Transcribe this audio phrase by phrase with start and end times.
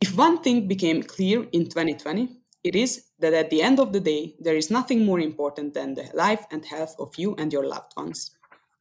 [0.00, 2.28] If one thing became clear in 2020,
[2.62, 5.94] it is that at the end of the day, there is nothing more important than
[5.94, 8.30] the life and health of you and your loved ones.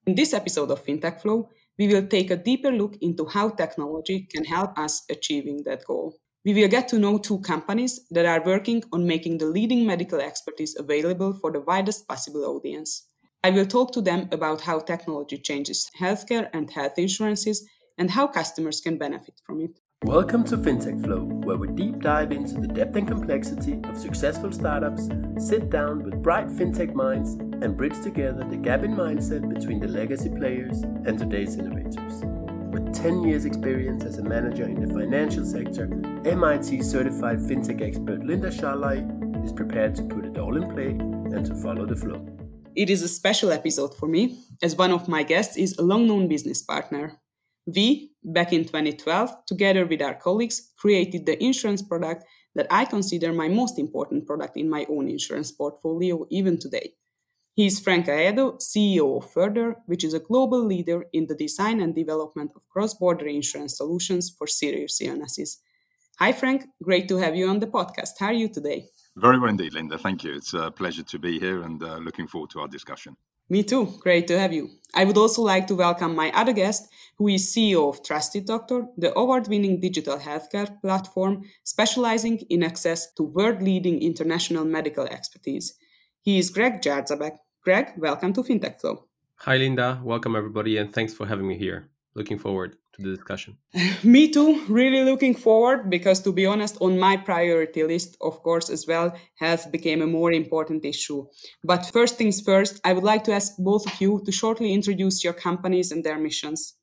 [0.06, 1.50] In this episode of FinTech Flow,
[1.80, 6.20] we will take a deeper look into how technology can help us achieving that goal.
[6.46, 10.22] We will get to know two companies that are working on making the leading medical
[10.22, 13.08] expertise available for the widest possible audience.
[13.44, 18.28] I will talk to them about how technology changes healthcare and health insurances and how
[18.28, 19.80] customers can benefit from it.
[20.04, 24.52] Welcome to FinTech Flow, where we deep dive into the depth and complexity of successful
[24.52, 29.80] startups, sit down with bright FinTech minds, and bridge together the gap in mindset between
[29.80, 32.22] the legacy players and today's innovators.
[32.72, 35.90] With 10 years' experience as a manager in the financial sector,
[36.24, 41.44] MIT certified FinTech expert Linda Sharlai is prepared to put it all in play and
[41.48, 42.24] to follow the flow.
[42.76, 46.08] It is a special episode for me, as one of my guests is a long
[46.08, 47.20] known business partner.
[47.68, 52.24] We, back in 2012, together with our colleagues, created the insurance product
[52.56, 56.94] that I consider my most important product in my own insurance portfolio even today.
[57.56, 61.82] He is Frank Aedo, CEO of Further, which is a global leader in the design
[61.82, 65.60] and development of cross border insurance solutions for serious illnesses.
[66.20, 66.66] Hi, Frank.
[66.82, 68.12] Great to have you on the podcast.
[68.20, 68.86] How are you today?
[69.18, 69.98] Very well indeed, Linda.
[69.98, 70.36] Thank you.
[70.36, 73.18] It's a pleasure to be here and uh, looking forward to our discussion.
[73.50, 73.94] Me too.
[74.02, 74.70] Great to have you.
[74.94, 78.88] I would also like to welcome my other guest, who is CEO of Trusted Doctor,
[78.98, 85.76] the award winning digital healthcare platform specializing in access to world leading international medical expertise.
[86.22, 87.38] He is Greg Jardzabek.
[87.64, 89.06] Greg, welcome to FinTech Flow.
[89.38, 90.02] Hi, Linda.
[90.04, 91.90] Welcome, everybody, and thanks for having me here.
[92.18, 93.58] Looking forward to the discussion.
[94.04, 98.72] Me too, really looking forward because to be honest, on my priority list, of course,
[98.72, 101.28] as well, health became a more important issue.
[101.64, 105.24] But first things first, I would like to ask both of you to shortly introduce
[105.24, 106.74] your companies and their missions.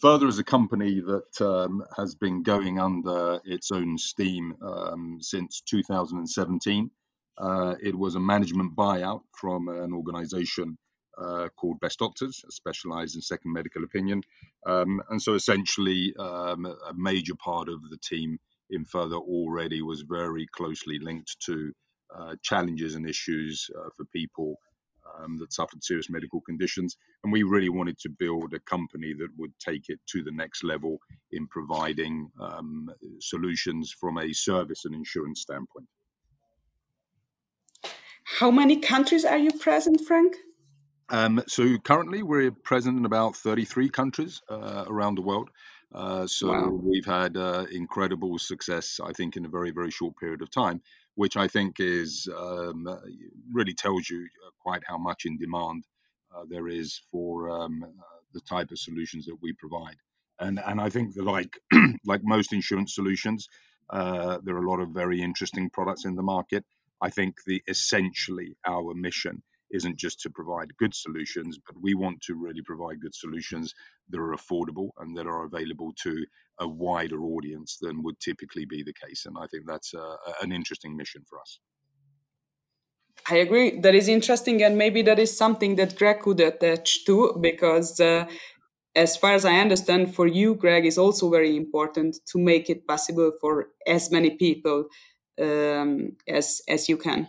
[0.00, 5.60] Further is a company that um, has been going under its own steam um, since
[5.60, 6.90] 2017.
[7.36, 10.78] Uh, it was a management buyout from an organization
[11.20, 14.22] uh, called Best Doctors, specialized in second medical opinion.
[14.66, 18.38] Um, and so essentially, um, a major part of the team
[18.70, 21.72] in Further already was very closely linked to
[22.16, 24.56] uh, challenges and issues uh, for people
[25.18, 26.96] um, that suffered serious medical conditions.
[27.22, 30.64] And we really wanted to build a company that would take it to the next
[30.64, 30.98] level
[31.32, 32.90] in providing um,
[33.20, 35.86] solutions from a service and insurance standpoint.
[38.38, 40.36] How many countries are you present, Frank?
[41.10, 45.50] Um, so currently, we're present in about 33 countries uh, around the world.
[45.92, 46.68] Uh, so wow.
[46.68, 50.82] we've had uh, incredible success, I think, in a very, very short period of time,
[51.16, 52.86] which I think is um,
[53.52, 55.84] really tells you uh, quite how much in demand
[56.34, 59.96] uh, there is for um, uh, the type of solutions that we provide.
[60.38, 61.58] And and I think that like
[62.06, 63.48] like most insurance solutions,
[63.92, 66.64] there are a lot of very interesting products in the market.
[67.02, 72.20] I think the essentially our mission isn't just to provide good solutions, but we want
[72.22, 73.74] to really provide good solutions
[74.10, 76.24] that are affordable and that are available to
[76.58, 79.26] a wider audience than would typically be the case.
[79.26, 81.60] And I think that's a, an interesting mission for us.
[83.28, 83.78] I agree.
[83.80, 88.00] That is interesting, and maybe that is something that Greg could attach to because.
[88.00, 88.26] Uh,
[88.96, 92.88] as far as I understand, for you, Greg, is also very important to make it
[92.88, 94.86] possible for as many people
[95.40, 97.28] um, as as you can.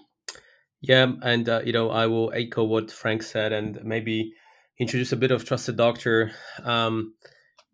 [0.81, 4.33] Yeah, and uh, you know, I will echo what Frank said, and maybe
[4.79, 6.31] introduce a bit of trusted doctor.
[6.63, 7.13] Um,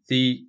[0.09, 0.45] the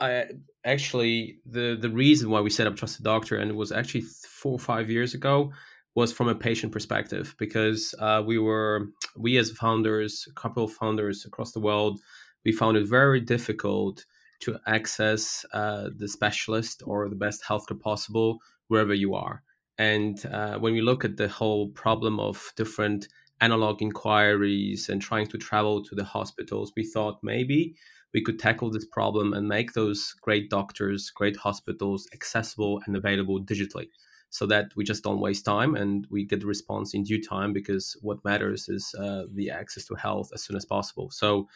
[0.00, 0.24] I
[0.64, 4.52] actually the the reason why we set up trusted doctor, and it was actually four
[4.52, 5.52] or five years ago,
[5.94, 10.72] was from a patient perspective because uh, we were we as founders, a couple of
[10.72, 12.00] founders across the world,
[12.44, 14.04] we found it very difficult
[14.40, 19.42] to access uh, the specialist or the best healthcare possible wherever you are.
[19.78, 23.08] And uh, when we look at the whole problem of different
[23.40, 27.76] analog inquiries and trying to travel to the hospitals, we thought maybe
[28.12, 33.40] we could tackle this problem and make those great doctors, great hospitals accessible and available
[33.42, 33.88] digitally
[34.30, 37.52] so that we just don't waste time and we get the response in due time
[37.52, 41.10] because what matters is uh, the access to health as soon as possible.
[41.10, 41.48] So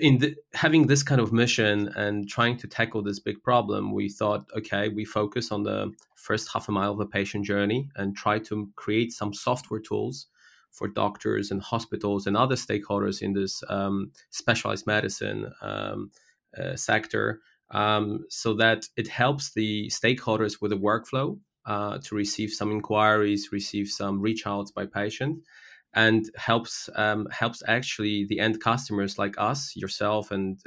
[0.00, 4.08] in the, having this kind of mission and trying to tackle this big problem, we
[4.08, 8.16] thought, okay, we focus on the first half a mile of the patient journey and
[8.16, 10.26] try to create some software tools
[10.70, 16.10] for doctors and hospitals and other stakeholders in this um, specialized medicine um,
[16.56, 17.40] uh, sector
[17.72, 23.50] um, so that it helps the stakeholders with the workflow uh, to receive some inquiries,
[23.52, 25.46] receive some reach outs by patients
[25.94, 30.60] and helps um, helps actually the end customers like us, yourself, and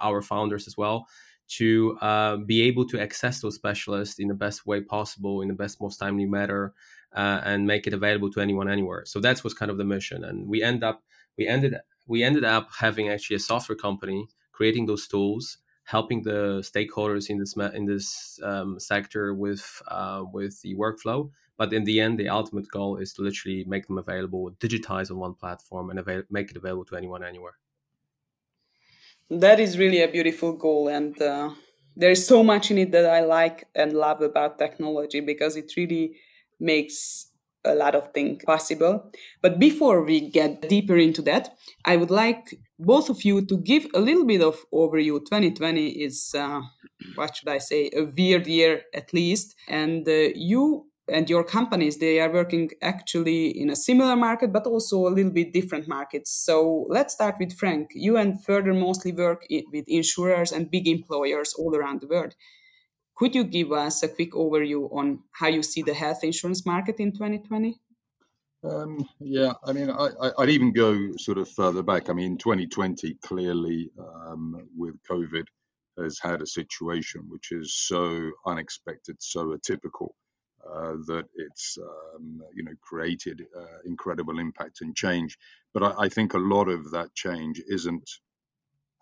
[0.00, 1.06] our founders as well
[1.48, 5.54] to uh, be able to access those specialists in the best way possible, in the
[5.54, 6.74] best, most timely manner,
[7.14, 9.04] uh, and make it available to anyone anywhere.
[9.06, 11.02] So that's was kind of the mission, and we end up
[11.38, 11.76] we ended
[12.06, 17.38] we ended up having actually a software company creating those tools, helping the stakeholders in
[17.38, 21.30] this in this um, sector with uh, with the workflow.
[21.56, 25.16] But in the end, the ultimate goal is to literally make them available, digitize on
[25.16, 27.54] one platform, and avail- make it available to anyone anywhere.
[29.30, 31.50] That is really a beautiful goal, and uh,
[31.96, 35.72] there is so much in it that I like and love about technology because it
[35.76, 36.16] really
[36.60, 37.25] makes
[37.66, 39.10] a lot of things possible.
[39.42, 43.86] But before we get deeper into that, I would like both of you to give
[43.94, 45.18] a little bit of overview.
[45.18, 46.62] 2020 is, uh,
[47.14, 49.54] what should I say, a weird year at least.
[49.68, 54.66] And uh, you and your companies, they are working actually in a similar market, but
[54.66, 56.30] also a little bit different markets.
[56.44, 57.90] So let's start with Frank.
[57.94, 62.34] You and Further mostly work with insurers and big employers all around the world.
[63.16, 66.96] Could you give us a quick overview on how you see the health insurance market
[67.00, 67.80] in 2020?
[68.62, 72.10] Um, yeah, I mean, I, would even go sort of further back.
[72.10, 75.46] I mean, 2020 clearly um, with COVID
[75.98, 80.10] has had a situation which is so unexpected, so atypical
[80.68, 85.38] uh, that it's um, you know created uh, incredible impact and change.
[85.72, 88.10] But I, I, think a lot of that change isn't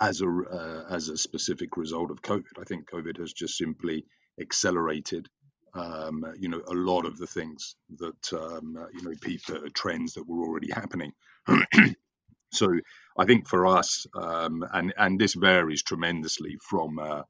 [0.09, 2.59] as a uh, as a specific result of COVID.
[2.61, 4.05] I think COVID has just simply
[4.41, 5.29] accelerated,
[5.75, 10.29] um, you know, a lot of the things that um, you know people trends that
[10.29, 11.13] were already happening.
[12.53, 12.73] so
[13.19, 17.23] I think for us, um, and and this varies tremendously from uh,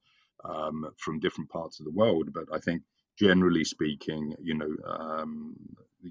[0.44, 2.82] um, from different parts of the world, but I think
[3.18, 5.54] generally speaking, you know, um,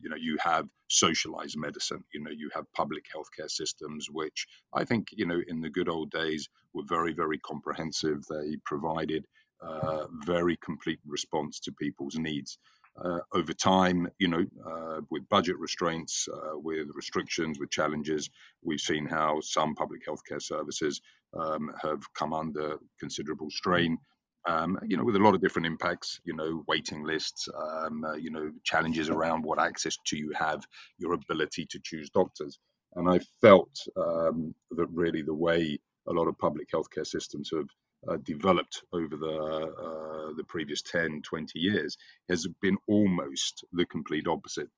[0.02, 2.04] you know, you have socialized medicine.
[2.14, 5.90] You know, you have public healthcare systems, which I think, you know, in the good
[5.90, 8.24] old days were very, very comprehensive.
[8.30, 9.26] They provided
[9.62, 12.58] uh, very complete response to people's needs.
[13.04, 18.30] Uh, over time, you know, uh, with budget restraints, uh, with restrictions, with challenges,
[18.62, 21.02] we've seen how some public healthcare services
[21.34, 23.98] um, have come under considerable strain
[24.46, 28.14] um, you know, with a lot of different impacts, you know, waiting lists, um, uh,
[28.16, 30.64] you know, challenges around what access to you have,
[30.98, 32.60] your ability to choose doctors.
[32.96, 37.68] And I felt um, that really the way a lot of public healthcare systems have
[38.08, 41.98] uh, developed over the uh, the previous 10, 20 years
[42.30, 44.70] has been almost the complete opposite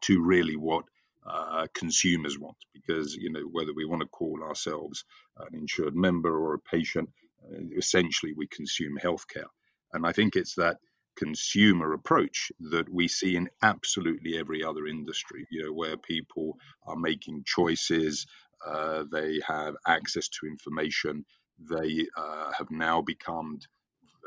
[0.00, 0.84] to really what
[1.26, 2.56] uh, consumers want.
[2.72, 5.04] Because, you know, whether we want to call ourselves
[5.38, 7.08] an insured member or a patient,
[7.76, 9.48] essentially we consume healthcare.
[9.92, 10.78] And I think it's that
[11.16, 16.56] consumer approach that we see in absolutely every other industry, you know, where people
[16.86, 18.26] are making choices,
[18.66, 21.24] uh, they have access to information,
[21.58, 23.58] they uh, have now become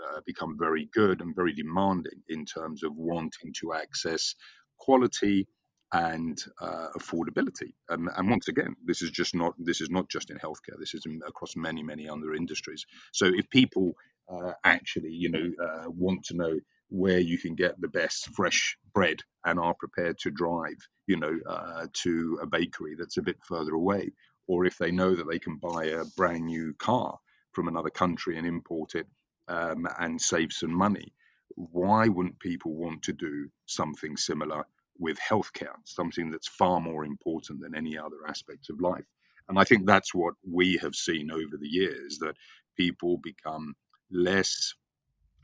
[0.03, 4.35] uh, become very good and very demanding in terms of wanting to access
[4.77, 5.47] quality
[5.93, 7.73] and uh, affordability.
[7.89, 10.79] And, and, once again, this is just not this is not just in healthcare.
[10.79, 12.85] This is in, across many many other industries.
[13.11, 13.93] So if people
[14.29, 16.59] uh, actually you know uh, want to know
[16.89, 20.77] where you can get the best fresh bread and are prepared to drive
[21.07, 24.11] you know uh, to a bakery that's a bit further away,
[24.47, 27.17] or if they know that they can buy a brand new car
[27.51, 29.07] from another country and import it
[29.49, 31.13] um, and save some money,
[31.55, 34.66] why wouldn't people want to do something similar?
[34.98, 39.06] With healthcare, something that's far more important than any other aspect of life.
[39.50, 42.36] And I think that's what we have seen over the years that
[42.78, 43.76] people become
[44.12, 44.74] less,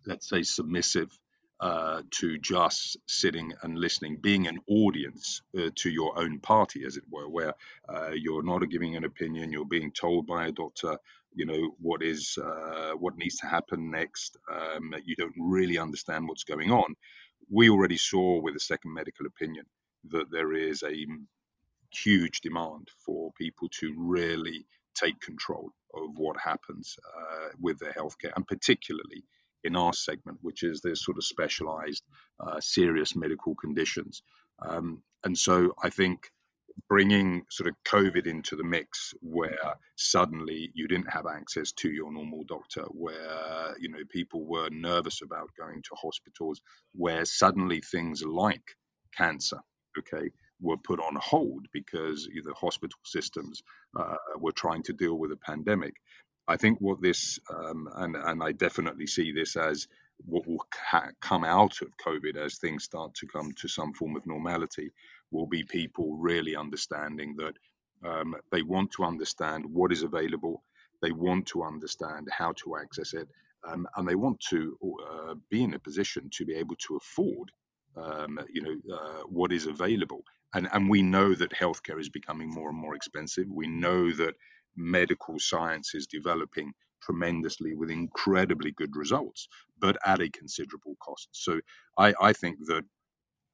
[0.06, 1.10] let's say, submissive
[1.60, 6.98] uh, to just sitting and listening, being an audience uh, to your own party, as
[6.98, 7.54] it were, where
[7.90, 10.98] uh, you're not giving an opinion, you're being told by a doctor,
[11.34, 14.38] you know, what is uh, what needs to happen next.
[14.52, 16.96] Um, you don't really understand what's going on
[17.50, 19.66] we already saw with the second medical opinion
[20.10, 21.06] that there is a
[21.92, 28.34] huge demand for people to really take control of what happens uh, with their healthcare,
[28.36, 29.24] and particularly
[29.64, 32.04] in our segment, which is this sort of specialized,
[32.40, 34.22] uh, serious medical conditions.
[34.60, 36.32] Um, and so I think
[36.90, 42.12] bringing sort of COVID into the mix, where suddenly you didn't have access to your
[42.12, 46.62] normal doctor, where you know people were nervous about going to hospitals,
[46.94, 48.76] where suddenly things like
[49.18, 49.60] cancer,
[50.00, 50.30] okay,
[50.62, 53.64] were put on hold because the hospital systems
[54.00, 55.96] uh, were trying to deal with a pandemic.
[56.48, 59.88] I think what this, um, and and I definitely see this as
[60.26, 64.16] what will ca- come out of COVID as things start to come to some form
[64.18, 64.92] of normality
[65.32, 67.56] will be people really understanding that
[68.06, 70.64] um, they want to understand what is available,
[71.02, 73.28] they want to understand how to access it,
[73.68, 74.78] um, and they want to
[75.12, 77.52] uh, be in a position to be able to afford,
[77.98, 80.24] um, you know, uh, what is available.
[80.54, 83.48] And and we know that healthcare is becoming more and more expensive.
[83.50, 84.36] We know that
[84.78, 89.48] medical science is developing tremendously with incredibly good results,
[89.80, 91.30] but at a considerable cost.
[91.34, 91.60] So
[91.98, 92.84] I, I think that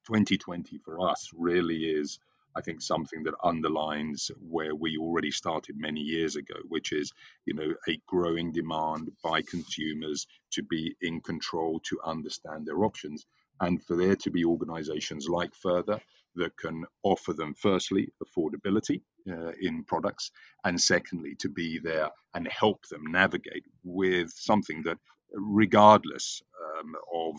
[0.06, 2.18] 2020 for us really is
[2.56, 7.12] I think something that underlines where we already started many years ago, which is,
[7.46, 13.26] you know, a growing demand by consumers to be in control, to understand their options,
[13.60, 16.00] and for there to be organizations like Further
[16.36, 20.30] that can offer them, firstly, affordability uh, in products,
[20.64, 24.98] and secondly, to be there and help them navigate with something that,
[25.32, 26.42] regardless
[26.78, 27.36] um, of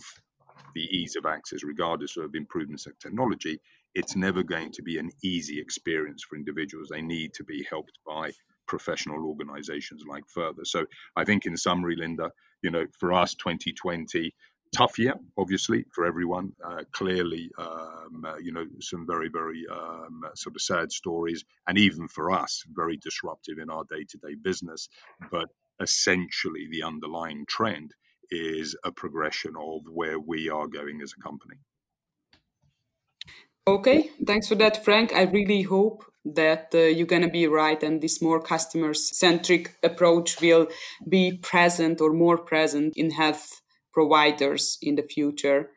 [0.74, 3.60] the ease of access, regardless of improvements in technology,
[3.94, 6.90] it's never going to be an easy experience for individuals.
[6.90, 8.32] They need to be helped by
[8.68, 10.66] professional organizations like Further.
[10.66, 10.86] So
[11.16, 12.32] I think, in summary, Linda,
[12.62, 14.34] you know, for us, 2020,
[14.76, 16.52] tough year, obviously, for everyone.
[16.64, 21.78] Uh, clearly, um, uh, you know, some very, very um, sort of sad stories, and
[21.78, 24.90] even for us, very disruptive in our day to day business.
[25.32, 27.92] But essentially, the underlying trend
[28.29, 31.55] is a progression of where we are going as a company.
[33.67, 35.12] Okay, thanks for that, Frank.
[35.13, 39.75] I really hope that uh, you're going to be right and this more customer centric
[39.84, 40.67] approach will
[41.08, 43.62] be present or more present in health
[43.94, 45.70] providers in the future.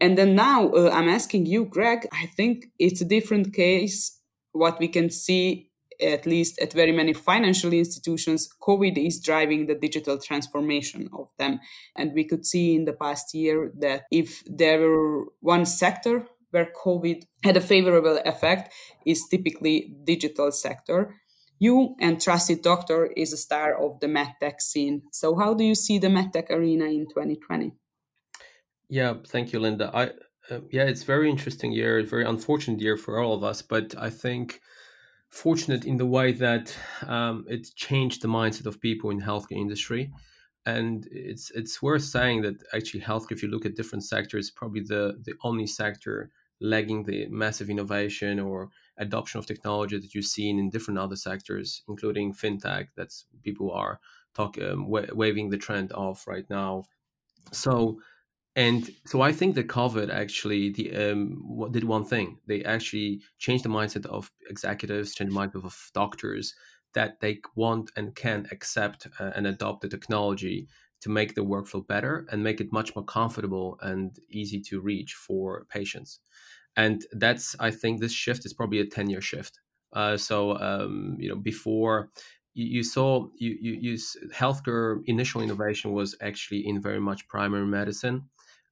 [0.00, 4.20] And then now uh, I'm asking you, Greg, I think it's a different case.
[4.52, 9.74] What we can see, at least at very many financial institutions, COVID is driving the
[9.74, 11.60] digital transformation of them.
[11.96, 16.72] And we could see in the past year that if there were one sector where
[16.84, 18.72] COVID had a favorable effect
[19.04, 21.14] is typically digital sector.
[21.58, 25.02] You and Trusted Doctor is a star of the medtech scene.
[25.12, 27.72] So how do you see the medtech arena in 2020?
[28.88, 29.90] Yeah, thank you, Linda.
[29.92, 30.10] I
[30.48, 34.10] uh, yeah, it's very interesting year, very unfortunate year for all of us, but I
[34.10, 34.60] think
[35.28, 40.10] fortunate in the way that um, it changed the mindset of people in healthcare industry.
[40.64, 44.80] And it's it's worth saying that actually healthcare if you look at different sectors probably
[44.80, 46.30] the the only sector
[46.60, 51.82] lagging the massive innovation or adoption of technology that you've seen in different other sectors
[51.86, 54.00] including fintech that's people are
[54.36, 56.84] talk um, wa- waving the trend off right now.
[57.52, 57.98] So
[58.56, 62.38] and so I think the COVID actually the, um, did one thing.
[62.46, 66.54] They actually changed the mindset of executives, changed the mindset of doctors,
[66.94, 70.66] that they want and can accept uh, and adopt the technology
[71.02, 75.12] to make the workflow better and make it much more comfortable and easy to reach
[75.12, 76.20] for patients.
[76.76, 79.60] And that's, I think, this shift is probably a 10 year shift.
[79.92, 82.10] Uh, so, um, you know, before
[82.54, 83.98] you, you saw you, you, you,
[84.34, 88.24] healthcare initial innovation was actually in very much primary medicine,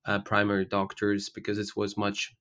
[0.06, 2.34] uh, primary doctors, because it was much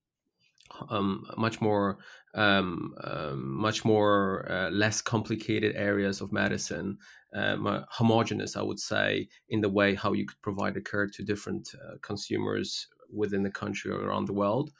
[0.89, 2.00] um, much more
[2.36, 6.98] um, um, much more uh, less complicated areas of medicine,
[7.36, 11.24] um, homogenous, I would say, in the way how you could provide a care to
[11.24, 14.72] different uh, consumers within the country or around the world.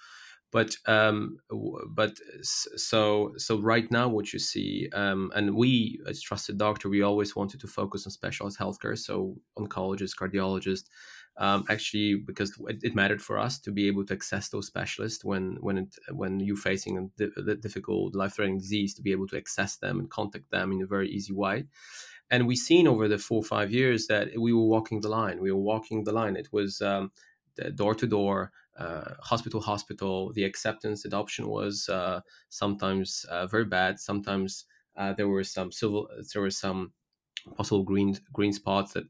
[0.54, 1.40] But um,
[1.90, 2.14] but
[2.76, 7.36] so so right now, what you see, um, and we as trusted doctor, we always
[7.36, 10.86] wanted to focus on specialized healthcare, so oncologists, cardiologists,
[11.38, 15.26] um, actually because it, it, mattered for us to be able to access those specialists
[15.26, 19.38] when when it, when you're facing a, di- difficult life-threatening disease to be able to
[19.38, 21.66] access them and contact them in a very easy way.
[22.30, 25.42] And we've seen over the four or five years that we were walking the line
[25.42, 26.36] we were walking the line.
[26.36, 26.80] It was
[27.76, 34.00] door to door hospital hospital the acceptance adoption was uh, sometimes uh, very bad.
[34.00, 34.66] Sometimes
[34.98, 36.92] uh, there were some civil there were some
[37.56, 39.06] possible green green spots that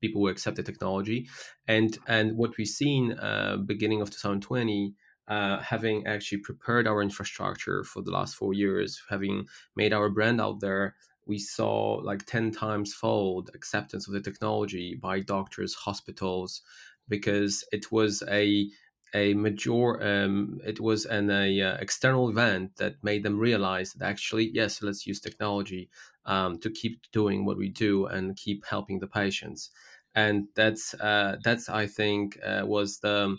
[0.00, 1.28] people will accept the technology.
[1.66, 4.94] And and what we've seen uh, beginning of 2020
[5.28, 10.40] uh, having actually prepared our infrastructure for the last four years having made our brand
[10.40, 10.94] out there
[11.26, 16.62] we saw like 10 times fold acceptance of the technology by doctors hospitals
[17.08, 18.68] because it was a
[19.14, 24.06] a major um, it was an a, uh, external event that made them realize that
[24.06, 25.88] actually yes let's use technology
[26.26, 29.70] um, to keep doing what we do and keep helping the patients.
[30.14, 33.36] And that's uh, that's I think uh, was the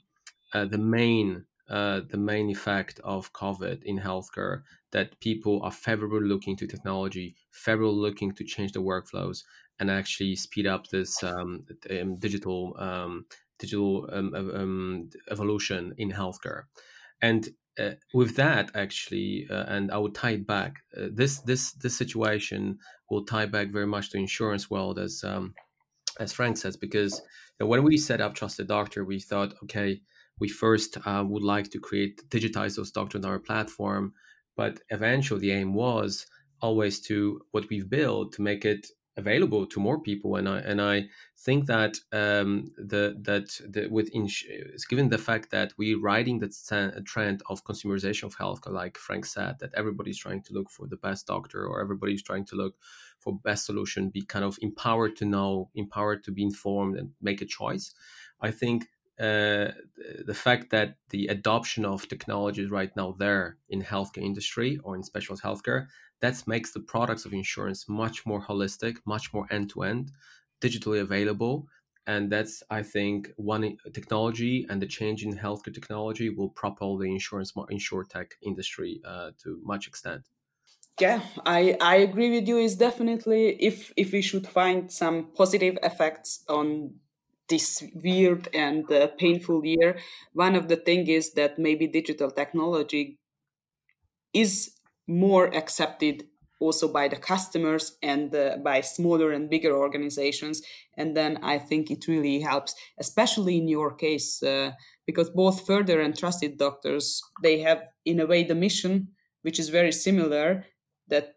[0.54, 6.28] uh, the main uh, the main effect of COVID in healthcare that people are favorably
[6.28, 9.44] looking to technology, favorably looking to change the workflows,
[9.80, 13.26] and actually speed up this um, um, digital um,
[13.60, 16.64] digital um, um, evolution in healthcare.
[17.22, 17.50] And
[17.80, 21.96] uh, with that actually uh, and i would tie it back uh, this this this
[21.96, 22.76] situation
[23.12, 25.54] will tie back very much to insurance world as um,
[26.20, 27.20] as Frank says, because
[27.60, 30.02] you know, when we set up Trusted Doctor, we thought, okay,
[30.40, 34.14] we first uh, would like to create digitize those doctors on our platform,
[34.56, 36.26] but eventually the aim was
[36.62, 38.88] always to what we've built to make it
[39.18, 41.04] available to more people and i and i
[41.38, 44.46] think that um the that the with ins-
[44.90, 49.58] given the fact that we're riding the trend of consumerization of healthcare like frank said
[49.60, 52.76] that everybody's trying to look for the best doctor or everybody's trying to look
[53.20, 57.42] for best solution be kind of empowered to know empowered to be informed and make
[57.42, 57.94] a choice.
[58.40, 58.88] I think
[59.20, 59.72] uh,
[60.26, 65.04] the fact that the adoption of technologies right now there in healthcare industry or in
[65.04, 65.88] specialist healthcare
[66.20, 70.12] that makes the products of insurance much more holistic much more end-to-end
[70.62, 71.68] digitally available.
[72.06, 77.10] And that's i think one technology and the change in healthcare technology will propel the
[77.18, 80.30] insurance insure tech industry uh, to much extent.
[81.00, 82.58] Yeah i i agree with you.
[82.58, 87.00] Is definitely if if we should find some positive effects on
[87.50, 89.98] this weird and uh, painful year
[90.34, 93.18] one of the thing is that maybe digital technology
[94.34, 94.72] is
[95.08, 96.24] more accepted
[96.60, 100.62] also by the customers and uh, by smaller and bigger organizations
[100.98, 104.72] and then i think it really helps especially in your case uh,
[105.06, 109.08] because both further and trusted doctors they have in a way the mission
[109.44, 110.66] which is very similar
[111.08, 111.36] that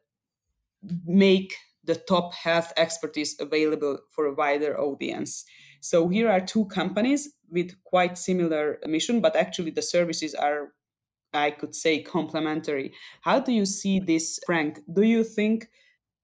[1.04, 5.44] make the top health expertise available for a wider audience
[5.80, 10.72] so here are two companies with quite similar mission, but actually the services are,
[11.32, 12.92] I could say, complementary.
[13.22, 14.80] How do you see this, Frank?
[14.92, 15.68] Do you think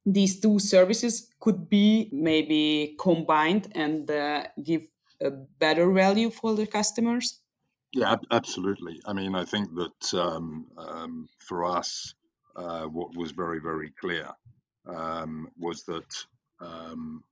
[0.05, 4.83] these two services could be maybe combined and uh, give
[5.21, 7.41] a better value for the customers?
[7.93, 9.01] Yeah, absolutely.
[9.07, 12.15] I mean, I think that um, um, for us,
[12.55, 14.29] uh, what was very, very clear
[14.87, 16.27] um, was that
[16.61, 17.23] um,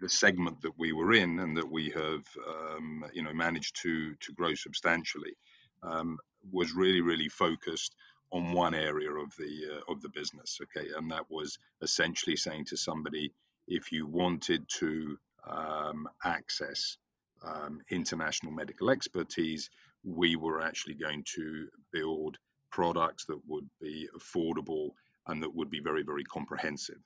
[0.00, 4.14] the segment that we were in and that we have um, you know managed to
[4.16, 5.34] to grow substantially
[5.82, 6.18] um,
[6.52, 7.94] was really really focused
[8.32, 10.88] on one area of the uh, of the business okay?
[10.96, 13.32] And that was essentially saying to somebody
[13.68, 15.18] if you wanted to
[15.48, 16.96] um, access
[17.44, 19.70] um, international medical expertise
[20.02, 22.36] we were actually going to build
[22.70, 24.90] products that would be affordable
[25.28, 26.98] and that would be very very comprehensive.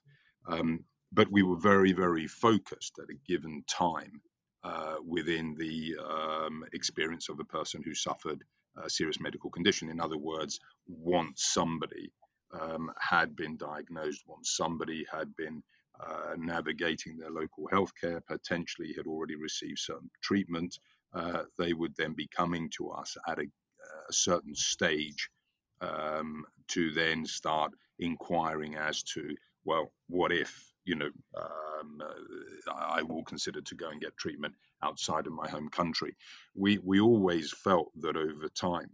[0.48, 4.20] Um, but we were very, very focused at a given time
[4.64, 8.42] uh, within the um, experience of a person who suffered
[8.84, 9.90] a serious medical condition.
[9.90, 12.12] In other words, once somebody
[12.58, 15.62] um, had been diagnosed, once somebody had been
[16.00, 20.78] uh, navigating their local healthcare, potentially had already received some treatment,
[21.14, 25.30] uh, they would then be coming to us at a, a certain stage
[25.80, 33.02] um, to then start inquiring as to, well, what if you know, um, uh, I
[33.02, 36.16] will consider to go and get treatment outside of my home country.
[36.54, 38.90] We we always felt that over time,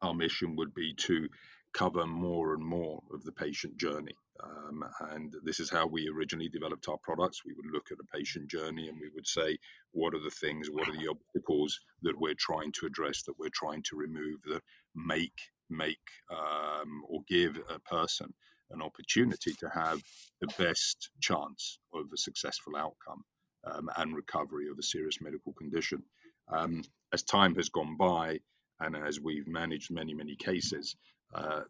[0.00, 1.28] our mission would be to
[1.74, 4.14] cover more and more of the patient journey.
[4.42, 7.42] Um, and this is how we originally developed our products.
[7.44, 9.58] We would look at a patient journey and we would say,
[9.92, 13.50] what are the things, what are the obstacles that we're trying to address, that we're
[13.62, 14.62] trying to remove, that
[14.94, 18.34] make make um, or give a person
[18.70, 20.02] an opportunity to have
[20.40, 23.24] the best chance of a successful outcome
[23.64, 26.02] um, and recovery of a serious medical condition.
[26.48, 28.40] Um, as time has gone by,
[28.80, 30.96] and as we've managed many, many cases,
[31.34, 31.60] uh,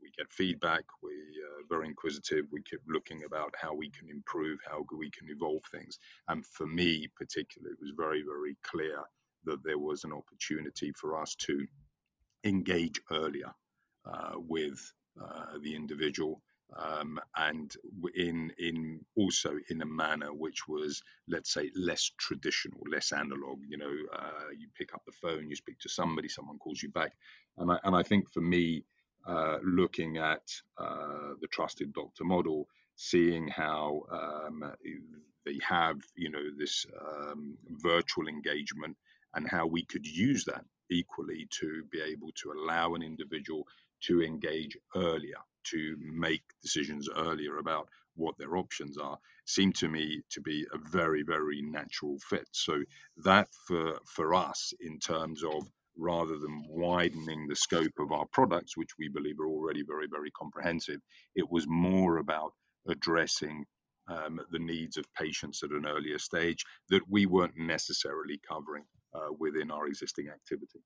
[0.00, 0.84] we get feedback.
[1.02, 2.46] We are very inquisitive.
[2.50, 5.98] We keep looking about how we can improve, how we can evolve things.
[6.28, 9.00] And for me, particularly, it was very, very clear
[9.44, 11.66] that there was an opportunity for us to
[12.44, 13.52] engage earlier
[14.06, 15.01] uh, with uh,
[15.62, 16.42] the individual,
[16.76, 17.74] um, and
[18.14, 23.58] in in also in a manner which was, let's say, less traditional, less analog.
[23.68, 26.90] You know, uh, you pick up the phone, you speak to somebody, someone calls you
[26.90, 27.12] back,
[27.58, 28.84] and I and I think for me,
[29.26, 30.42] uh, looking at
[30.78, 34.72] uh, the trusted doctor model, seeing how um,
[35.44, 38.96] they have, you know, this um, virtual engagement
[39.34, 43.66] and how we could use that equally to be able to allow an individual
[44.02, 50.22] to engage earlier, to make decisions earlier about what their options are, seemed to me
[50.30, 52.46] to be a very, very natural fit.
[52.52, 52.82] So
[53.24, 58.76] that for for us, in terms of rather than widening the scope of our products,
[58.76, 61.00] which we believe are already very, very comprehensive,
[61.34, 62.52] it was more about
[62.88, 63.64] addressing
[64.08, 68.84] um, the needs of patients at an earlier stage that we weren't necessarily covering
[69.14, 70.80] uh, within our existing activity.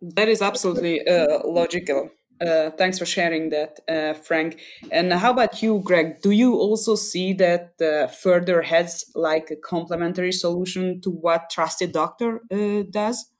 [0.00, 2.10] That is absolutely uh, logical.
[2.40, 4.60] Uh, thanks for sharing that, uh, Frank.
[4.90, 6.20] And how about you, Greg?
[6.20, 11.92] Do you also see that uh, further heads like a complementary solution to what Trusted
[11.92, 13.30] Doctor uh, does?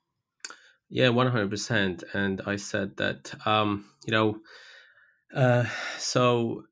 [0.89, 2.05] Yeah, one hundred percent.
[2.15, 4.39] And I said that um, you know,
[5.35, 5.65] uh,
[5.99, 6.63] so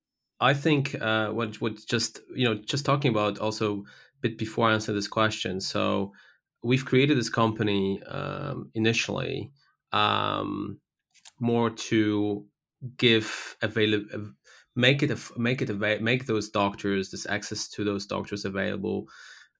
[0.40, 3.84] I think uh, what what just you know just talking about also a
[4.22, 5.60] bit before I answer this question.
[5.60, 6.12] So
[6.62, 9.50] we've created this company um, initially
[9.94, 10.80] um,
[11.40, 12.44] more to
[12.98, 14.32] give available
[14.76, 19.06] make it make it avail- make those doctors this access to those doctors available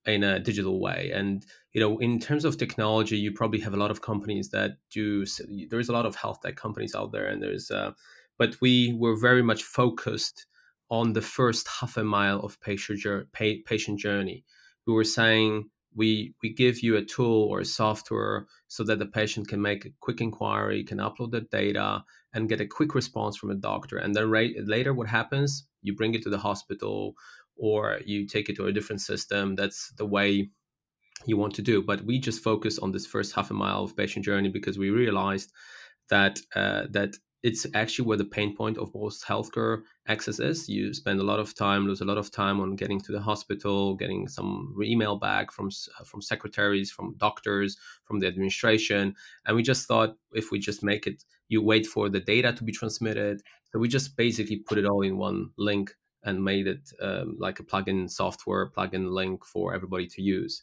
[0.06, 1.12] in a digital way.
[1.14, 4.72] And you know in terms of technology you probably have a lot of companies that
[4.90, 5.24] do
[5.70, 7.92] there's a lot of health tech companies out there and there's uh,
[8.38, 10.46] but we were very much focused
[10.90, 13.00] on the first half a mile of patient
[13.64, 14.44] patient journey.
[14.86, 19.06] We were saying we we give you a tool or a software so that the
[19.06, 22.02] patient can make a quick inquiry can upload the data
[22.32, 23.96] and get a quick response from a doctor.
[23.96, 27.14] And then right, later what happens you bring it to the hospital
[27.56, 29.54] or you take it to a different system.
[29.54, 30.50] That's the way
[31.26, 31.82] you want to do.
[31.82, 34.90] But we just focus on this first half a mile of patient journey because we
[34.90, 35.52] realized
[36.10, 40.66] that uh, that it's actually where the pain point of most healthcare access is.
[40.66, 43.20] You spend a lot of time, lose a lot of time on getting to the
[43.20, 45.68] hospital, getting some email back from
[46.06, 51.06] from secretaries, from doctors, from the administration, and we just thought if we just make
[51.06, 53.42] it, you wait for the data to be transmitted.
[53.70, 57.60] So we just basically put it all in one link and made it um, like
[57.60, 60.62] a plugin software, plugin link for everybody to use.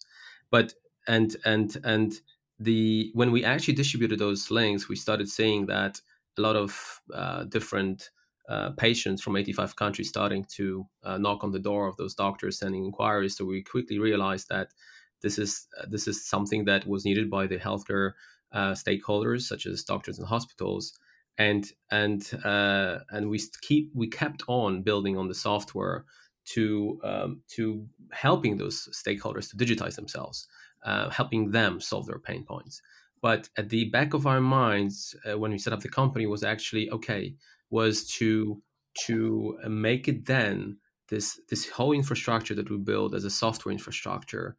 [0.49, 0.73] But
[1.07, 2.13] and and and
[2.59, 6.01] the when we actually distributed those links, we started seeing that
[6.37, 8.09] a lot of uh, different
[8.49, 12.59] uh, patients from 85 countries starting to uh, knock on the door of those doctors
[12.59, 13.37] sending inquiries.
[13.37, 14.69] So we quickly realized that
[15.21, 18.11] this is uh, this is something that was needed by the healthcare
[18.51, 20.97] uh, stakeholders, such as doctors and hospitals,
[21.37, 26.05] and and and we keep we kept on building on the software
[26.45, 30.47] to um, to helping those stakeholders to digitize themselves,
[31.11, 32.81] helping them solve their pain points.
[33.21, 36.43] But at the back of our minds, uh, when we set up the company, was
[36.43, 37.35] actually okay,
[37.69, 38.61] was to
[39.05, 40.77] to make it then
[41.09, 44.57] this this whole infrastructure that we build as a software infrastructure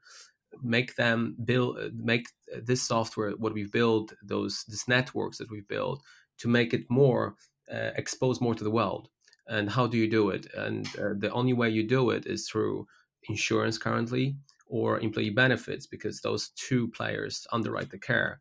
[0.62, 2.28] make them build make
[2.62, 6.02] this software what we've built those these networks that we've built
[6.38, 7.36] to make it more
[7.72, 9.08] uh, expose more to the world.
[9.46, 10.46] And how do you do it?
[10.54, 12.86] And uh, the only way you do it is through
[13.28, 18.40] insurance currently or employee benefits because those two players underwrite the care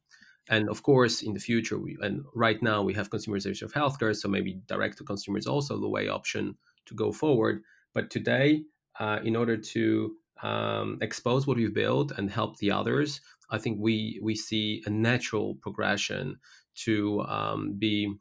[0.50, 4.16] and of course, in the future, we and right now we have consumerization of healthcare,
[4.16, 7.64] so maybe direct to consumer is also the way option to go forward.
[7.94, 8.64] But today,
[9.00, 13.78] uh, in order to um, expose what we've built and help the others, I think
[13.80, 16.38] we we see a natural progression
[16.86, 18.14] to um, be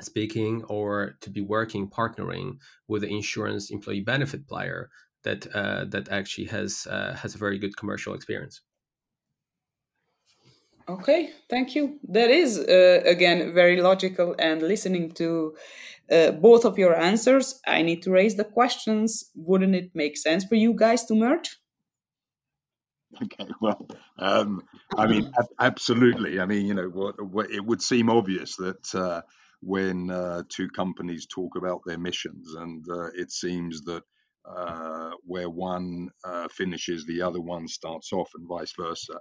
[0.00, 4.90] speaking or to be working partnering with the insurance employee benefit player
[5.24, 8.60] that uh, that actually has uh, has a very good commercial experience.
[10.88, 12.00] Okay, thank you.
[12.08, 14.34] That is, uh, again, very logical.
[14.38, 15.54] And listening to
[16.10, 19.30] uh, both of your answers, I need to raise the questions.
[19.34, 21.58] Wouldn't it make sense for you guys to merge?
[23.22, 23.86] Okay, well,
[24.18, 24.62] um,
[24.96, 26.40] I mean, absolutely.
[26.40, 29.20] I mean, you know, what, what it would seem obvious that uh,
[29.60, 34.02] when uh, two companies talk about their missions, and uh, it seems that
[34.48, 36.08] uh, where one
[36.50, 39.18] finishes, the other one starts off, and vice versa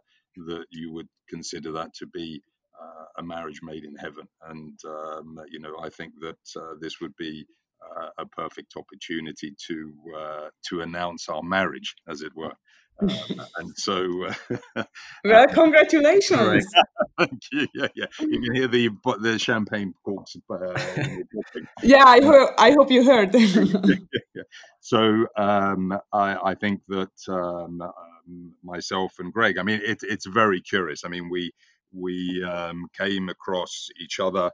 [0.48, 2.42] that you would consider that to be
[2.82, 4.28] uh, a marriage made in heaven.
[4.48, 7.46] And um, you know, I think that uh, this would be
[7.84, 12.54] uh, a perfect opportunity to uh, to announce our marriage, as it were.
[13.00, 13.10] Um,
[13.58, 14.28] and so,
[15.24, 16.66] well, congratulations!
[17.18, 17.68] Thank you.
[17.74, 18.06] Yeah, yeah.
[18.20, 18.90] You can hear the
[19.22, 20.36] the champagne corks.
[20.50, 20.74] Uh,
[21.84, 22.50] yeah, I heard.
[22.58, 23.36] I hope you heard.
[24.80, 27.82] so, um, I, I think that um,
[28.64, 29.58] myself and Greg.
[29.58, 31.04] I mean, it, it's very curious.
[31.06, 31.52] I mean, we
[31.94, 34.52] we um, came across each other.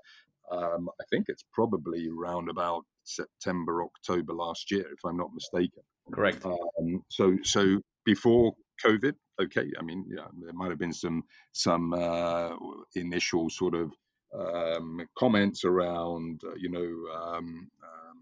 [0.51, 5.84] Um, I think it's probably around about September, October last year, if I'm not mistaken.
[6.12, 6.45] Correct.
[6.45, 9.72] Um, so so before COVID, okay.
[9.80, 12.56] I mean, yeah, there might have been some some uh,
[12.96, 13.94] initial sort of
[14.34, 18.20] um, comments around, uh, you know, um, um,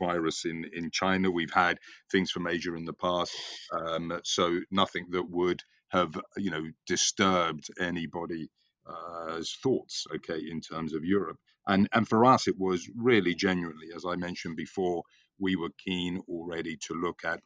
[0.00, 1.30] virus in, in China.
[1.30, 1.78] We've had
[2.10, 3.32] things from Asia in the past,
[3.72, 8.48] um, so nothing that would have you know disturbed anybody's
[8.88, 10.06] uh, thoughts.
[10.14, 14.16] Okay, in terms of Europe, and and for us, it was really genuinely, as I
[14.16, 15.02] mentioned before,
[15.38, 17.40] we were keen already to look at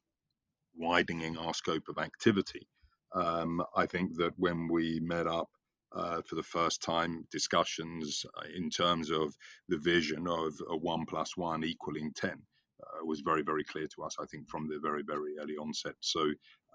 [0.80, 2.66] widening our scope of activity.
[3.14, 5.48] Um, I think that when we met up
[5.92, 9.34] uh, for the first time discussions uh, in terms of
[9.68, 14.02] the vision of a one plus one equaling 10 uh, was very, very clear to
[14.04, 15.96] us, I think, from the very, very early onset.
[16.00, 16.30] So,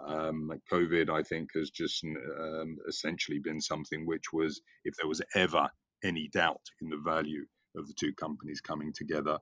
[0.05, 5.21] um, COVID, I think, has just um, essentially been something which was, if there was
[5.33, 5.67] ever
[6.03, 9.39] any doubt in the value of the two companies coming together,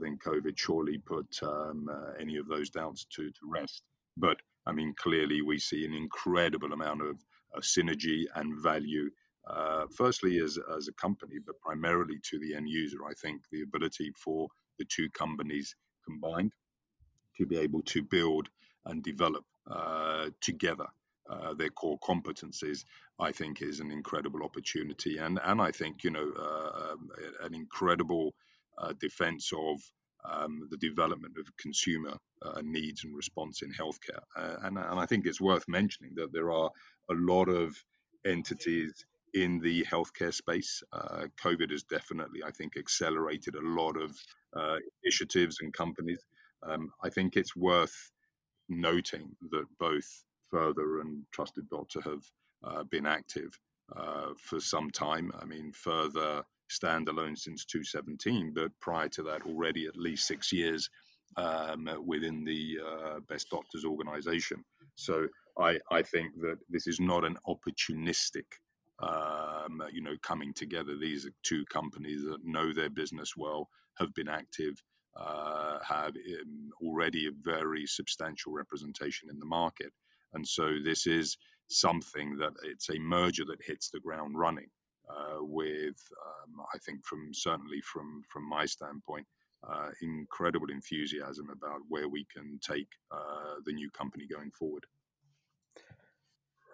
[0.00, 3.82] then COVID surely put um, uh, any of those doubts to, to rest.
[4.16, 7.16] But I mean, clearly we see an incredible amount of
[7.54, 9.10] uh, synergy and value.
[9.46, 12.98] Uh, firstly, as, as a company, but primarily to the end user.
[13.06, 14.48] I think the ability for
[14.78, 16.52] the two companies combined
[17.36, 18.48] to be able to build
[18.86, 20.86] and develop uh, together
[21.28, 22.84] uh, their core competencies,
[23.18, 27.08] I think is an incredible opportunity, and and I think you know uh, um,
[27.42, 28.43] an incredible uh,
[29.00, 29.80] defense of
[30.24, 35.06] um, the development of consumer uh, needs and response in healthcare, uh, and and I
[35.06, 36.70] think it's worth mentioning that there are
[37.10, 37.76] a lot of
[38.24, 40.82] entities in the healthcare space.
[40.92, 44.16] Uh, COVID has definitely, I think, accelerated a lot of
[44.56, 46.24] uh, initiatives and companies.
[46.62, 48.12] Um, I think it's worth
[48.68, 50.06] noting that both
[50.50, 52.22] Further and Trusted Doctor have
[52.62, 53.58] uh, been active
[53.94, 55.32] uh, for some time.
[55.38, 60.88] I mean, Further standalone since 2017, but prior to that, already at least six years
[61.36, 64.64] um, within the uh, Best Doctors organization.
[64.96, 65.26] So
[65.58, 68.44] I, I think that this is not an opportunistic
[69.00, 70.96] um, you know, coming together.
[70.96, 74.74] These are two companies that know their business well, have been active,
[75.16, 79.92] uh, have um, already a very substantial representation in the market.
[80.32, 81.36] And so this is
[81.68, 84.68] something that it's a merger that hits the ground running
[85.40, 89.26] with, um, I think, from certainly from from my standpoint,
[89.68, 94.84] uh, incredible enthusiasm about where we can take uh, the new company going forward.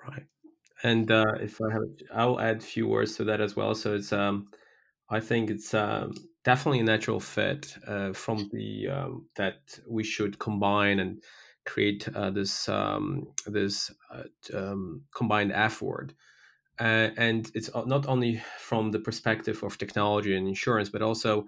[0.06, 0.26] Right.
[0.82, 1.82] And uh, if I have,
[2.14, 3.74] I'll add a few words to that as well.
[3.74, 4.48] So it's, um,
[5.10, 6.14] I think it's um,
[6.44, 11.22] definitely a natural fit uh, from the um, that we should combine and
[11.66, 14.24] create uh, this um, this uh,
[14.56, 16.14] um, combined effort.
[16.80, 21.46] Uh, and it's not only from the perspective of technology and insurance, but also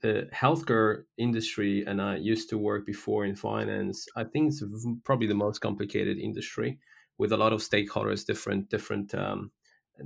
[0.00, 1.84] the healthcare industry.
[1.86, 4.06] And I used to work before in finance.
[4.16, 4.62] I think it's
[5.04, 6.78] probably the most complicated industry
[7.18, 9.50] with a lot of stakeholders, different different um,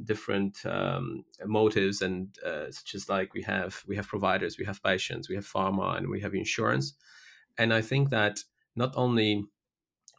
[0.03, 4.83] different um, motives, and uh, such as like we have we have providers, we have
[4.83, 6.95] patients, we have pharma, and we have insurance.
[7.57, 8.41] And I think that
[8.75, 9.45] not only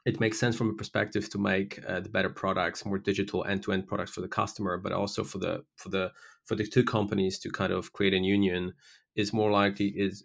[0.05, 3.87] it makes sense from a perspective to make uh, the better products, more digital end-to-end
[3.87, 6.11] products for the customer, but also for the for the
[6.45, 8.73] for the two companies to kind of create a union
[9.15, 10.23] is more likely is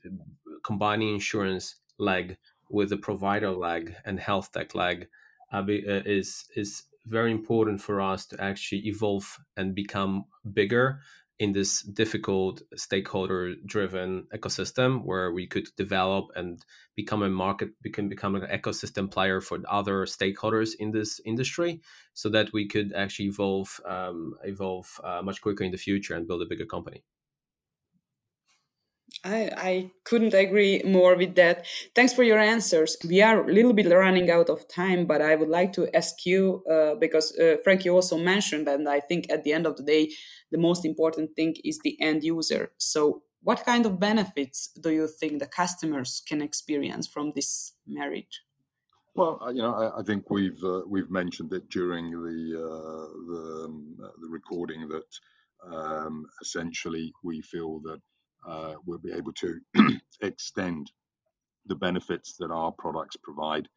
[0.63, 2.37] combining insurance leg
[2.69, 5.09] with the provider leg and health tech leg
[5.53, 11.01] uh, is is very important for us to actually evolve and become bigger
[11.41, 16.63] in this difficult stakeholder driven ecosystem where we could develop and
[16.95, 21.81] become a market we can become an ecosystem player for other stakeholders in this industry
[22.13, 26.29] so that we could actually evolve um, evolve uh, much quicker in the future and
[26.29, 27.03] build a bigger company
[29.25, 31.67] I, I couldn't agree more with that.
[31.95, 32.97] Thanks for your answers.
[33.07, 36.25] We are a little bit running out of time, but I would like to ask
[36.27, 39.77] you uh, because uh, Frank, you also mentioned, and I think at the end of
[39.77, 40.13] the day,
[40.51, 42.73] the most important thing is the end user.
[42.79, 48.43] So, what kind of benefits do you think the customers can experience from this marriage?
[49.15, 53.65] Well, you know, I, I think we've uh, we've mentioned it during the uh, the,
[53.65, 58.01] um, the recording that um, essentially we feel that
[58.47, 59.61] uh, we'll be able to
[60.23, 60.91] extend
[61.67, 63.69] the benefits that our products provide,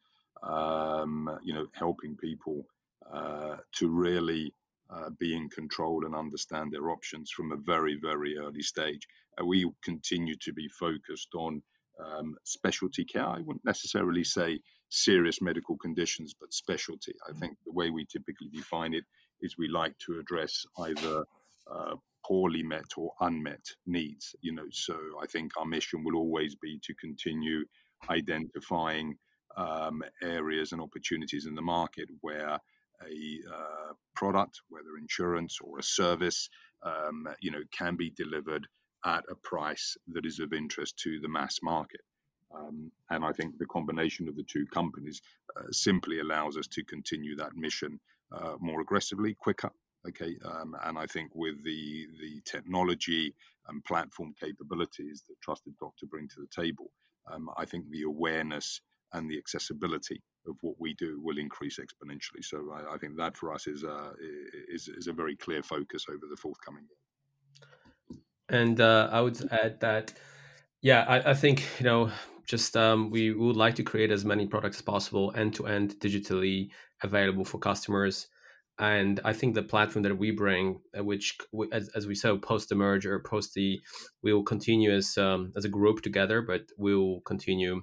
[0.42, 2.66] um, you know, helping people
[3.12, 4.52] uh, to really
[4.90, 9.06] uh, be in control and understand their options from a very, very early stage.
[9.40, 11.62] Uh, we continue to be focused on
[12.04, 13.26] um, specialty care.
[13.26, 17.14] I wouldn't necessarily say serious medical conditions, but specialty.
[17.28, 19.04] I think the way we typically define it
[19.40, 21.24] is we like to address either
[21.70, 21.94] uh,
[22.26, 24.34] poorly met or unmet needs.
[24.40, 27.64] You know, so I think our mission will always be to continue
[28.08, 29.16] identifying
[29.56, 32.58] um, areas and opportunities in the market where
[33.02, 36.48] a uh, product, whether insurance or a service,
[36.82, 38.66] um, you know, can be delivered
[39.04, 42.00] at a price that is of interest to the mass market.
[42.54, 45.20] Um, and I think the combination of the two companies
[45.56, 48.00] uh, simply allows us to continue that mission
[48.32, 49.70] uh, more aggressively, quicker,
[50.06, 53.34] Okay, um, and I think with the the technology
[53.68, 56.90] and platform capabilities that Trusted Doctor bring to the table,
[57.30, 58.80] um, I think the awareness
[59.14, 62.42] and the accessibility of what we do will increase exponentially.
[62.42, 64.12] So I, I think that for us is a
[64.68, 68.18] is, is a very clear focus over the forthcoming year.
[68.50, 70.12] And uh, I would add that,
[70.82, 72.10] yeah, I, I think you know
[72.46, 75.94] just um, we would like to create as many products as possible end to end
[75.98, 76.68] digitally
[77.02, 78.26] available for customers
[78.78, 81.38] and i think the platform that we bring uh, which
[81.72, 83.80] as, as we said post the merger post the
[84.22, 87.82] we will continue as um, as a group together but we will continue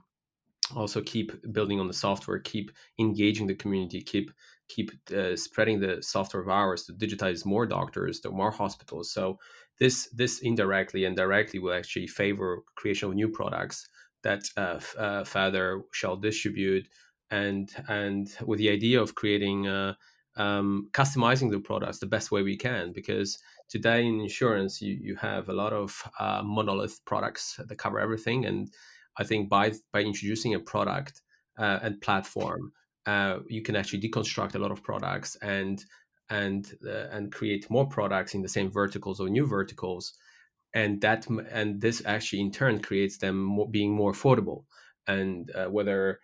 [0.75, 4.31] also keep building on the software keep engaging the community keep
[4.71, 9.11] keep uh, spreading the software of ours to digitize more doctors to more hospitals.
[9.11, 9.37] So
[9.79, 13.87] this this indirectly and directly will actually favor creation of new products
[14.23, 16.87] that uh, uh, Further shall distribute,
[17.29, 19.95] and and with the idea of creating uh,
[20.41, 25.15] um, customizing the products the best way we can because today in insurance you, you
[25.15, 28.45] have a lot of uh, monolith products that cover everything.
[28.45, 28.69] And
[29.17, 31.21] i think by by introducing a product
[31.63, 32.71] uh, and platform
[33.05, 35.83] uh, you can actually deconstruct a lot of products and
[36.29, 40.13] and uh, and create more products in the same verticals or new verticals.
[40.73, 44.63] And that and this actually in turn creates them being more affordable.
[45.07, 46.19] And uh, whether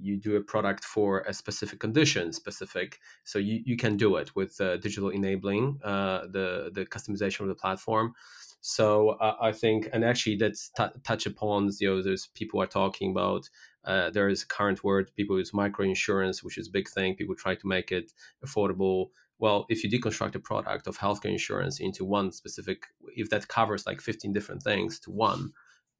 [0.00, 4.34] you do a product for a specific condition specific so you, you can do it
[4.36, 8.12] with uh, digital enabling uh, the the customization of the platform.
[8.60, 12.66] So uh, i think and actually that's t- touch upon you know there's people are
[12.66, 13.48] talking about.
[13.84, 17.14] Uh, there is a current word people use micro insurance which is a big thing.
[17.14, 18.12] People try to make it
[18.44, 19.06] affordable.
[19.38, 23.86] Well, if you deconstruct a product of healthcare insurance into one specific, if that covers
[23.86, 25.52] like 15 different things to one,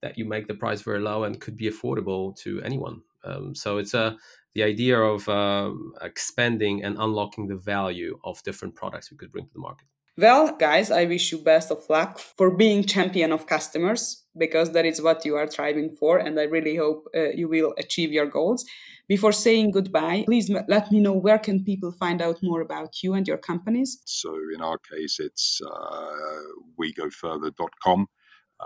[0.03, 3.03] that you make the price very low and could be affordable to anyone.
[3.25, 4.15] Um, so it's a uh,
[4.55, 9.47] the idea of um, expanding and unlocking the value of different products we could bring
[9.47, 9.87] to the market.
[10.17, 14.85] Well, guys, I wish you best of luck for being champion of customers because that
[14.85, 18.27] is what you are striving for, and I really hope uh, you will achieve your
[18.27, 18.65] goals.
[19.07, 23.15] Before saying goodbye, please let me know where can people find out more about you
[23.15, 24.03] and your companies.
[24.07, 26.41] So in our case, it's uh,
[26.81, 28.07] wegofurther.com,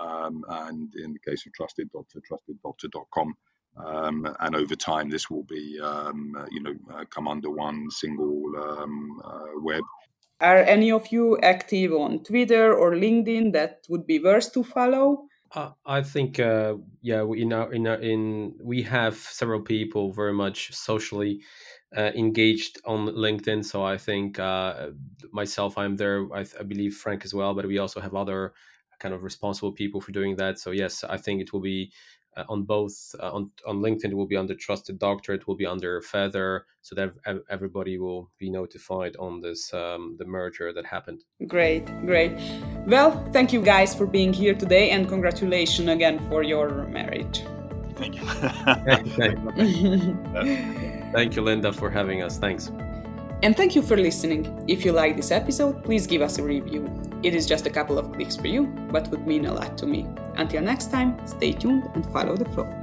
[0.00, 3.34] um, and in the case of Trusted Doctor, trusteddoctor.com.
[3.76, 7.90] Um, and over time, this will be, um, uh, you know, uh, come under one
[7.90, 9.82] single um, uh, web.
[10.40, 15.28] Are any of you active on Twitter or LinkedIn that would be worth to follow?
[15.54, 20.12] Uh, I think, uh, yeah, we, in our, in our, in we have several people
[20.12, 21.42] very much socially
[21.96, 23.64] uh, engaged on LinkedIn.
[23.64, 24.90] So I think uh,
[25.30, 26.26] myself, I'm there.
[26.34, 28.54] I, I, believe Frank as well, but we also have other
[28.98, 30.58] kind of responsible people for doing that.
[30.58, 31.92] So yes, I think it will be
[32.36, 35.56] uh, on both uh, on on LinkedIn it will be under Trusted Doctor, it will
[35.56, 37.12] be under Further, so that
[37.50, 41.24] everybody will be notified on this um, the merger that happened.
[41.46, 42.32] Great, great.
[42.86, 47.42] Well, thank you guys for being here today, and congratulations again for your marriage.
[47.96, 48.26] Thank you.
[51.12, 52.38] thank you, Linda, for having us.
[52.38, 52.72] Thanks.
[53.42, 54.64] And thank you for listening.
[54.68, 56.88] If you like this episode, please give us a review.
[57.24, 59.86] It is just a couple of clicks for you, but would mean a lot to
[59.86, 60.06] me.
[60.36, 62.81] Until next time, stay tuned and follow the flow.